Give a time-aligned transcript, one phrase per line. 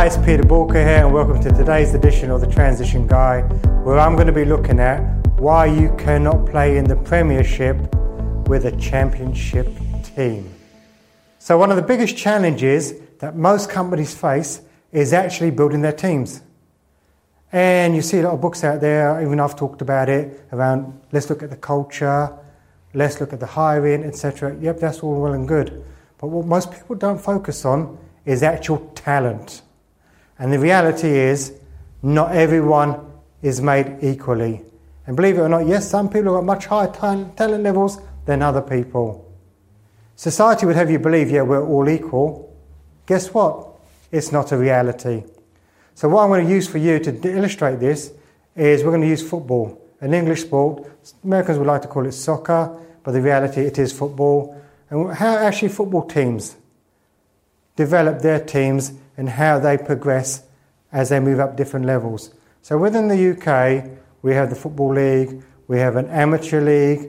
[0.00, 3.42] Hi, it's Peter Boolkah here, and welcome to today's edition of The Transition Guy,
[3.84, 5.00] where I'm going to be looking at
[5.38, 7.76] why you cannot play in the Premiership
[8.48, 9.68] with a Championship
[10.02, 10.50] team.
[11.38, 16.40] So, one of the biggest challenges that most companies face is actually building their teams.
[17.52, 20.98] And you see a lot of books out there, even I've talked about it, around
[21.12, 22.34] let's look at the culture,
[22.94, 24.56] let's look at the hiring, etc.
[24.62, 25.84] Yep, that's all well and good.
[26.16, 29.60] But what most people don't focus on is actual talent.
[30.40, 31.52] And the reality is,
[32.02, 32.98] not everyone
[33.42, 34.62] is made equally.
[35.06, 38.40] And believe it or not, yes, some people have got much higher talent levels than
[38.40, 39.30] other people.
[40.16, 42.56] Society would have you believe, yeah, we're all equal.
[43.04, 43.68] Guess what?
[44.10, 45.24] It's not a reality.
[45.94, 48.12] So, what I'm going to use for you to illustrate this
[48.56, 50.90] is we're going to use football, an English sport.
[51.22, 54.58] Americans would like to call it soccer, but the reality it is football.
[54.88, 56.56] And how actually football teams
[57.84, 60.42] develop their teams and how they progress
[60.92, 62.22] as they move up different levels.
[62.62, 63.90] So, within the UK,
[64.22, 67.02] we have the Football League, we have an amateur league,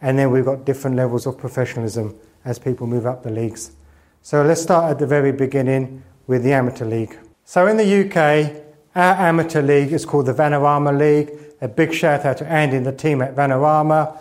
[0.00, 3.72] and then we've got different levels of professionalism as people move up the leagues.
[4.22, 7.18] So, let's start at the very beginning with the amateur league.
[7.44, 8.62] So in the UK,
[8.94, 11.32] our amateur league is called the Vanarama League.
[11.60, 14.16] A big shout out to Andy and the team at Vanarama.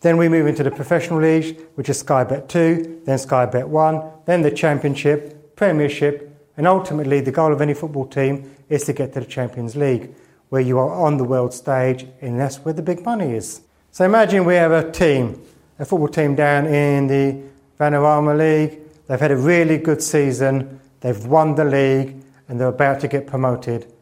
[0.00, 3.68] Then we move into the professional league, which is Sky Bet 2, then Sky Bet
[3.68, 8.92] 1, then the Championship, Premiership, and ultimately the goal of any football team is to
[8.92, 10.14] get to the Champions League,
[10.50, 13.62] where you are on the world stage, and that's where the big money is.
[13.90, 15.42] So imagine we have a team,
[15.78, 17.42] a football team down in the
[17.80, 18.80] Vanarama League.
[19.06, 20.80] They've had a really good season.
[21.00, 23.92] They've won the league and they're about to get promoted.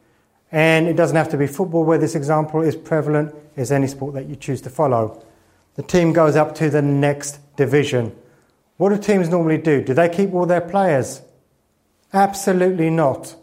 [0.51, 4.13] And it doesn't have to be football where this example is prevalent, is any sport
[4.15, 5.23] that you choose to follow.
[5.75, 8.15] The team goes up to the next division.
[8.77, 9.81] What do teams normally do?
[9.81, 11.21] Do they keep all their players?
[12.15, 13.35] Absolutely not.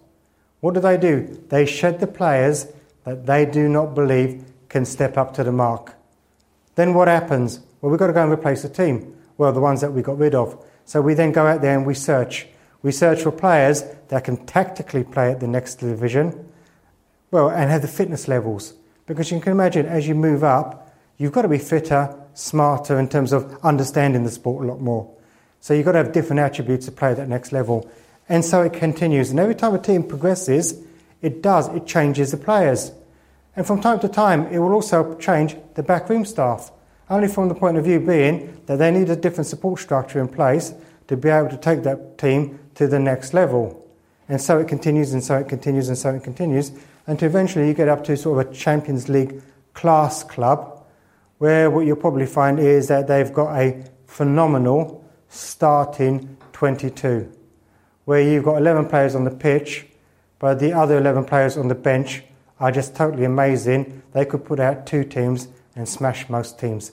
[0.60, 1.44] What do they do?
[1.50, 2.66] They shed the players
[3.04, 5.94] that they do not believe can step up to the mark.
[6.74, 7.60] Then what happens?
[7.82, 9.14] Well, we've got to go and replace the team.
[9.36, 10.64] Well, the ones that we got rid of.
[10.86, 12.46] So we then go out there and we search.
[12.80, 16.50] We search for players that can tactically play at the next division,
[17.30, 18.72] well, and have the fitness levels.
[19.04, 23.08] Because you can imagine as you move up, you've got to be fitter, smarter in
[23.08, 25.14] terms of understanding the sport a lot more.
[25.60, 27.90] So you've got to have different attributes to play at that next level.
[28.28, 29.30] And so it continues.
[29.30, 30.82] And every time a team progresses,
[31.20, 32.92] it does, it changes the players.
[33.54, 36.72] And from time to time, it will also change the backroom staff,
[37.10, 40.28] only from the point of view being that they need a different support structure in
[40.28, 40.72] place
[41.08, 43.78] to be able to take that team to the next level.
[44.28, 46.72] And so it continues, and so it continues, and so it continues,
[47.06, 49.42] until eventually you get up to sort of a Champions League
[49.74, 50.82] class club,
[51.38, 57.30] where what you'll probably find is that they've got a phenomenal starting 22,
[58.04, 59.86] where you've got 11 players on the pitch,
[60.38, 62.22] but the other 11 players on the bench
[62.58, 64.02] are just totally amazing.
[64.12, 66.92] They could put out two teams and smash most teams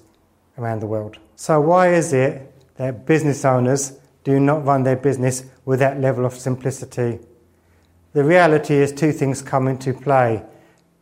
[0.58, 1.18] around the world.
[1.36, 6.26] So, why is it that business owners do not run their business with that level
[6.26, 7.20] of simplicity.
[8.14, 10.44] The reality is two things come into play.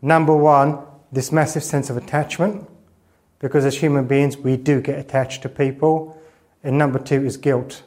[0.02, 0.80] Number one,
[1.12, 2.70] this massive sense of attachment,
[3.40, 6.20] because as human beings we do get attached to people.
[6.64, 7.84] And number two is guilt.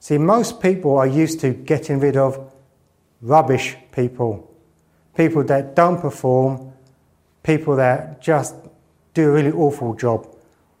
[0.00, 2.52] See, most people are used to getting rid of
[3.20, 4.50] rubbish people,
[5.14, 6.72] people that don't perform,
[7.42, 8.54] people that just
[9.12, 10.26] do a really awful job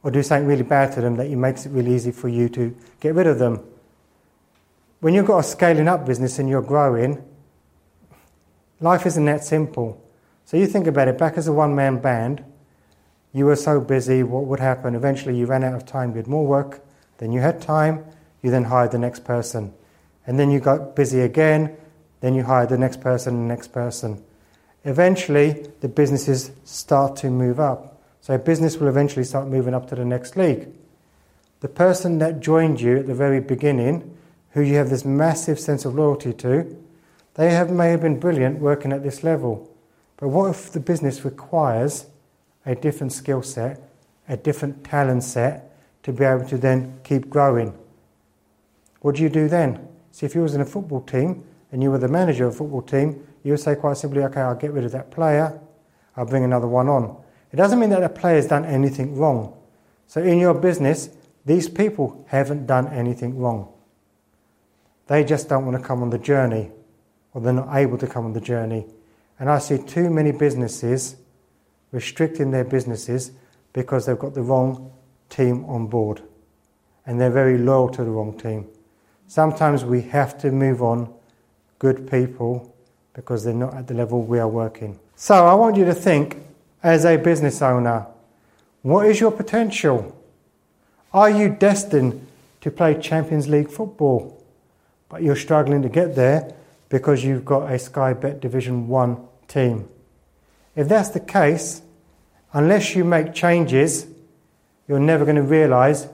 [0.02, 2.74] or do something really bad to them that makes it really easy for you to
[2.98, 3.60] get rid of them.
[5.00, 7.22] When you've got a scaling up business and you're growing,
[8.80, 10.02] life isn't that simple.
[10.46, 12.42] So you think about it, back as a one man band,
[13.34, 14.94] you were so busy, what would happen?
[14.94, 16.82] Eventually you ran out of time, you had more work
[17.18, 18.04] than you had time,
[18.42, 19.72] you then hired the next person.
[20.26, 21.76] And then you got busy again,
[22.20, 24.22] then you hired the next person and the next person.
[24.84, 28.02] Eventually, the businesses start to move up.
[28.20, 30.68] So business will eventually start moving up to the next league.
[31.60, 34.16] The person that joined you at the very beginning
[34.52, 36.76] who you have this massive sense of loyalty to,
[37.34, 39.70] they have, may have been brilliant working at this level.
[40.16, 42.06] But what if the business requires
[42.66, 43.80] a different skill set,
[44.28, 45.70] a different talent set
[46.02, 47.74] to be able to then keep growing?
[49.00, 49.86] What do you do then?
[50.12, 52.56] See, if you was in a football team and you were the manager of a
[52.56, 55.58] football team, you would say quite simply, okay, I'll get rid of that player,
[56.16, 57.16] I'll bring another one on.
[57.52, 59.56] It doesn't mean that a player's done anything wrong.
[60.06, 61.10] So in your business,
[61.44, 63.72] these people haven't done anything wrong.
[65.06, 66.70] They just don't want to come on the journey,
[67.32, 68.86] or they're not able to come on the journey.
[69.38, 71.16] And I see too many businesses
[71.92, 73.32] restricting their businesses
[73.72, 74.92] because they've got the wrong
[75.28, 76.22] team on board.
[77.06, 78.68] And they're very loyal to the wrong team.
[79.30, 81.08] Sometimes we have to move on
[81.78, 82.74] good people
[83.14, 84.98] because they're not at the level we are working.
[85.14, 86.38] So I want you to think
[86.82, 88.08] as a business owner
[88.82, 90.20] what is your potential?
[91.12, 92.26] Are you destined
[92.62, 94.44] to play Champions League football,
[95.08, 96.52] but you're struggling to get there
[96.88, 99.16] because you've got a Sky Bet Division 1
[99.46, 99.88] team?
[100.74, 101.82] If that's the case,
[102.52, 104.08] unless you make changes,
[104.88, 106.08] you're never going to realize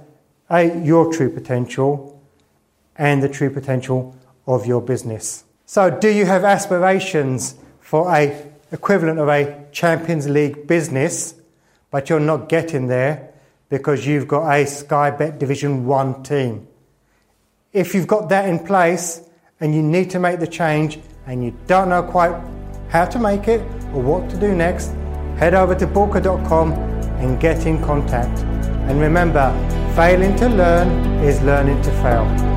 [0.50, 2.12] a, your true potential
[2.98, 4.16] and the true potential
[4.46, 5.44] of your business.
[5.64, 11.34] So, do you have aspirations for a equivalent of a Champions League business,
[11.90, 13.32] but you're not getting there
[13.68, 16.66] because you've got a Sky Bet Division 1 team.
[17.72, 19.22] If you've got that in place
[19.60, 22.40] and you need to make the change and you don't know quite
[22.88, 23.60] how to make it
[23.92, 24.88] or what to do next,
[25.36, 28.40] head over to boolkah.com and get in contact.
[28.88, 29.52] And remember,
[29.94, 30.88] failing to learn
[31.24, 32.55] is learning to fail.